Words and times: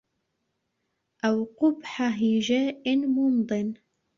أَوْ 1.25 1.43
قُبْحَ 1.43 2.01
هِجَاءٍ 2.01 2.95
مُمْضٍ 3.05 3.73